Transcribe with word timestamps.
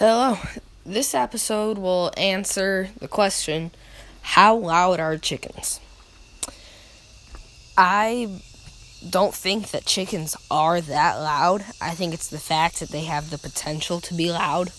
Hello. 0.00 0.38
This 0.86 1.14
episode 1.14 1.76
will 1.76 2.10
answer 2.16 2.88
the 3.00 3.06
question 3.06 3.70
How 4.22 4.56
loud 4.56 4.98
are 4.98 5.18
chickens? 5.18 5.78
I 7.76 8.40
don't 9.06 9.34
think 9.34 9.72
that 9.72 9.84
chickens 9.84 10.38
are 10.50 10.80
that 10.80 11.16
loud. 11.16 11.66
I 11.82 11.90
think 11.90 12.14
it's 12.14 12.28
the 12.28 12.38
fact 12.38 12.80
that 12.80 12.88
they 12.88 13.04
have 13.04 13.28
the 13.28 13.36
potential 13.36 14.00
to 14.00 14.14
be 14.14 14.32
loud. 14.32 14.72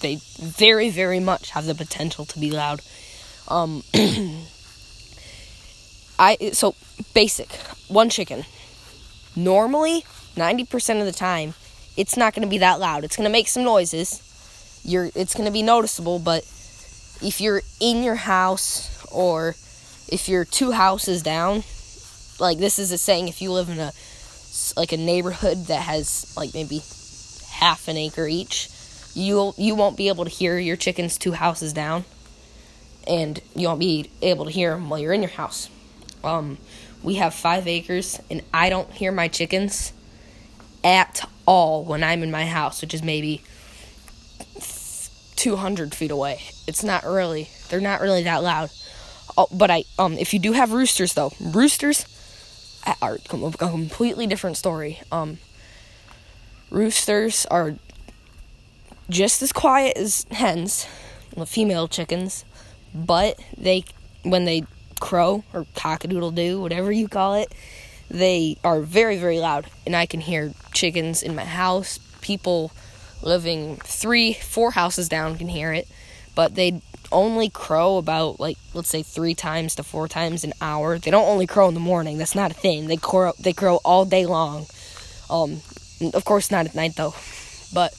They 0.00 0.20
very, 0.38 0.90
very 0.90 1.18
much 1.18 1.50
have 1.50 1.66
the 1.66 1.74
potential 1.74 2.24
to 2.26 2.38
be 2.38 2.52
loud. 2.52 2.82
Um, 3.48 3.82
I 6.20 6.36
so 6.52 6.76
basic 7.14 7.52
one 7.88 8.10
chicken. 8.10 8.44
Normally, 9.34 10.04
ninety 10.36 10.64
percent 10.64 11.00
of 11.00 11.06
the 11.06 11.10
time, 11.10 11.54
it's 11.96 12.16
not 12.16 12.32
going 12.32 12.46
to 12.46 12.48
be 12.48 12.58
that 12.58 12.78
loud. 12.78 13.02
It's 13.02 13.16
going 13.16 13.28
to 13.28 13.32
make 13.32 13.48
some 13.48 13.64
noises 13.64 14.22
you're 14.86 15.10
it's 15.14 15.34
going 15.34 15.46
to 15.46 15.52
be 15.52 15.62
noticeable, 15.62 16.18
but 16.18 16.44
if 17.22 17.40
you're 17.40 17.62
in 17.80 18.02
your 18.02 18.14
house 18.14 19.04
or 19.10 19.56
if 20.08 20.28
you're 20.28 20.44
two 20.44 20.70
houses 20.70 21.22
down, 21.22 21.64
like 22.38 22.58
this 22.58 22.78
is 22.78 22.92
a 22.92 22.98
saying 22.98 23.28
if 23.28 23.42
you 23.42 23.52
live 23.52 23.68
in 23.68 23.78
a 23.78 23.92
like 24.76 24.92
a 24.92 24.96
neighborhood 24.96 25.66
that 25.66 25.82
has 25.82 26.32
like 26.36 26.54
maybe 26.54 26.82
half 27.50 27.88
an 27.88 27.96
acre 27.96 28.26
each, 28.26 28.68
you'll 29.14 29.54
you 29.58 29.74
won't 29.74 29.96
be 29.96 30.08
able 30.08 30.24
to 30.24 30.30
hear 30.30 30.58
your 30.58 30.76
chickens 30.76 31.18
two 31.18 31.32
houses 31.32 31.72
down, 31.72 32.04
and 33.06 33.40
you 33.54 33.66
won't 33.66 33.80
be 33.80 34.10
able 34.22 34.44
to 34.44 34.50
hear 34.50 34.70
them 34.70 34.88
while 34.88 35.00
you're 35.00 35.12
in 35.12 35.22
your 35.22 35.30
house. 35.32 35.68
Um, 36.22 36.58
we 37.02 37.16
have 37.16 37.34
five 37.34 37.66
acres, 37.66 38.20
and 38.30 38.42
I 38.52 38.68
don't 38.68 38.90
hear 38.90 39.12
my 39.12 39.28
chickens 39.28 39.92
at 40.84 41.28
all 41.46 41.84
when 41.84 42.04
I'm 42.04 42.22
in 42.22 42.30
my 42.30 42.46
house, 42.46 42.80
which 42.82 42.94
is 42.94 43.02
maybe 43.02 43.42
200 45.36 45.94
feet 45.94 46.10
away. 46.10 46.40
It's 46.66 46.82
not 46.82 47.04
really, 47.04 47.48
they're 47.68 47.80
not 47.80 48.00
really 48.00 48.22
that 48.24 48.42
loud. 48.42 48.70
Oh, 49.38 49.48
but 49.52 49.70
I, 49.70 49.84
um, 49.98 50.14
if 50.14 50.32
you 50.32 50.40
do 50.40 50.52
have 50.52 50.72
roosters 50.72 51.14
though, 51.14 51.32
roosters 51.40 52.04
are 53.02 53.14
a 53.14 53.50
completely 53.50 54.26
different 54.26 54.56
story. 54.56 55.00
Um, 55.12 55.38
roosters 56.70 57.46
are 57.46 57.74
just 59.10 59.42
as 59.42 59.52
quiet 59.52 59.96
as 59.96 60.26
hens, 60.30 60.86
the 61.36 61.46
female 61.46 61.88
chickens, 61.88 62.44
but 62.94 63.38
they, 63.56 63.84
when 64.22 64.44
they 64.44 64.64
crow 65.00 65.44
or 65.52 65.64
cockadoodle 65.76 66.34
doo, 66.34 66.60
whatever 66.60 66.90
you 66.90 67.08
call 67.08 67.34
it, 67.34 67.52
they 68.10 68.56
are 68.64 68.80
very, 68.80 69.16
very 69.16 69.38
loud. 69.38 69.66
And 69.84 69.94
I 69.94 70.06
can 70.06 70.20
hear 70.20 70.52
chickens 70.72 71.22
in 71.22 71.34
my 71.34 71.44
house, 71.44 71.98
people 72.20 72.72
living 73.22 73.76
three, 73.76 74.34
four 74.34 74.70
houses 74.72 75.08
down 75.08 75.38
can 75.38 75.48
hear 75.48 75.72
it, 75.72 75.88
but 76.34 76.54
they 76.54 76.80
only 77.12 77.48
crow 77.48 77.98
about 77.98 78.40
like 78.40 78.58
let's 78.74 78.88
say 78.88 79.02
three 79.02 79.34
times 79.34 79.74
to 79.76 79.82
four 79.82 80.08
times 80.08 80.44
an 80.44 80.52
hour. 80.60 80.98
They 80.98 81.10
don't 81.10 81.28
only 81.28 81.46
crow 81.46 81.68
in 81.68 81.74
the 81.74 81.80
morning. 81.80 82.18
That's 82.18 82.34
not 82.34 82.50
a 82.50 82.54
thing. 82.54 82.86
They 82.86 82.96
crow. 82.96 83.32
They 83.38 83.52
crow 83.52 83.80
all 83.84 84.04
day 84.04 84.26
long. 84.26 84.66
Um, 85.30 85.60
of 86.14 86.24
course 86.24 86.50
not 86.50 86.66
at 86.66 86.74
night 86.74 86.94
though, 86.96 87.14
but 87.72 87.94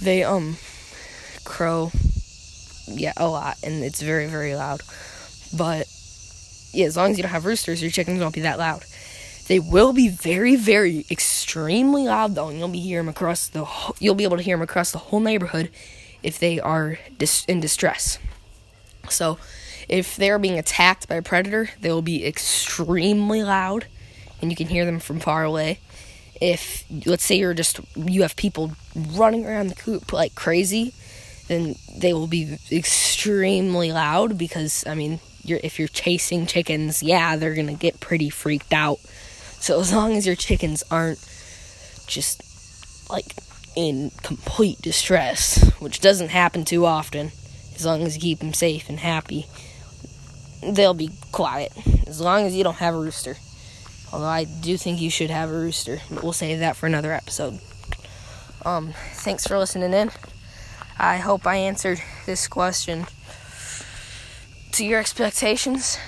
they 0.00 0.24
um 0.24 0.56
crow. 1.44 1.90
Yeah, 2.88 3.12
a 3.16 3.28
lot, 3.28 3.56
and 3.62 3.84
it's 3.84 4.02
very 4.02 4.26
very 4.26 4.54
loud. 4.54 4.80
But 5.56 5.86
yeah, 6.72 6.86
as 6.86 6.96
long 6.96 7.12
as 7.12 7.18
you 7.18 7.22
don't 7.22 7.32
have 7.32 7.46
roosters, 7.46 7.82
your 7.82 7.90
chickens 7.90 8.20
won't 8.20 8.34
be 8.34 8.40
that 8.42 8.58
loud. 8.58 8.84
They 9.50 9.58
will 9.58 9.92
be 9.92 10.06
very, 10.06 10.54
very 10.54 11.04
extremely 11.10 12.04
loud 12.04 12.36
though, 12.36 12.50
and 12.50 12.58
you'll 12.60 12.68
be 12.68 12.78
hear 12.78 13.00
them 13.00 13.08
across 13.08 13.48
the. 13.48 13.66
You'll 13.98 14.14
be 14.14 14.22
able 14.22 14.36
to 14.36 14.44
hear 14.44 14.56
them 14.56 14.62
across 14.62 14.92
the 14.92 14.98
whole 14.98 15.18
neighborhood 15.18 15.70
if 16.22 16.38
they 16.38 16.60
are 16.60 17.00
dis- 17.18 17.44
in 17.46 17.58
distress. 17.58 18.20
So, 19.08 19.38
if 19.88 20.14
they 20.14 20.30
are 20.30 20.38
being 20.38 20.56
attacked 20.56 21.08
by 21.08 21.16
a 21.16 21.22
predator, 21.22 21.68
they 21.80 21.90
will 21.90 22.00
be 22.00 22.24
extremely 22.24 23.42
loud, 23.42 23.86
and 24.40 24.52
you 24.52 24.56
can 24.56 24.68
hear 24.68 24.84
them 24.84 25.00
from 25.00 25.18
far 25.18 25.42
away. 25.42 25.80
If 26.40 26.84
let's 27.04 27.24
say 27.24 27.34
you're 27.34 27.52
just 27.52 27.80
you 27.96 28.22
have 28.22 28.36
people 28.36 28.74
running 28.94 29.46
around 29.46 29.66
the 29.66 29.74
coop 29.74 30.12
like 30.12 30.36
crazy, 30.36 30.94
then 31.48 31.74
they 31.98 32.12
will 32.12 32.28
be 32.28 32.56
extremely 32.70 33.90
loud 33.90 34.38
because 34.38 34.86
I 34.86 34.94
mean, 34.94 35.18
you're, 35.42 35.58
if 35.64 35.80
you're 35.80 35.88
chasing 35.88 36.46
chickens, 36.46 37.02
yeah, 37.02 37.34
they're 37.34 37.56
gonna 37.56 37.74
get 37.74 37.98
pretty 37.98 38.30
freaked 38.30 38.72
out. 38.72 39.00
So 39.60 39.78
as 39.80 39.92
long 39.92 40.16
as 40.16 40.26
your 40.26 40.36
chickens 40.36 40.82
aren't 40.90 41.18
just 42.06 42.42
like 43.10 43.34
in 43.76 44.10
complete 44.22 44.80
distress, 44.80 45.62
which 45.78 46.00
doesn't 46.00 46.30
happen 46.30 46.64
too 46.64 46.86
often, 46.86 47.30
as 47.74 47.84
long 47.84 48.02
as 48.02 48.16
you 48.16 48.20
keep 48.20 48.38
them 48.40 48.52
safe 48.52 48.88
and 48.88 48.98
happy, 48.98 49.46
they'll 50.62 50.94
be 50.94 51.10
quiet. 51.30 51.72
As 52.06 52.20
long 52.20 52.46
as 52.46 52.54
you 52.54 52.64
don't 52.64 52.76
have 52.76 52.94
a 52.94 52.98
rooster. 52.98 53.36
Although 54.12 54.26
I 54.26 54.44
do 54.44 54.76
think 54.76 55.00
you 55.00 55.10
should 55.10 55.30
have 55.30 55.50
a 55.50 55.52
rooster, 55.52 56.00
but 56.10 56.22
we'll 56.22 56.32
save 56.32 56.58
that 56.58 56.76
for 56.76 56.86
another 56.86 57.12
episode. 57.12 57.60
Um, 58.64 58.92
thanks 59.14 59.46
for 59.46 59.56
listening 59.58 59.92
in. 59.92 60.10
I 60.98 61.18
hope 61.18 61.46
I 61.46 61.56
answered 61.56 62.02
this 62.26 62.48
question 62.48 63.06
to 64.72 64.84
your 64.84 65.00
expectations. 65.00 65.98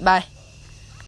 Bye. 0.00 0.24